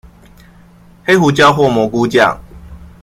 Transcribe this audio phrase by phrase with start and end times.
[1.03, 2.35] 黑胡椒或蘑菇醬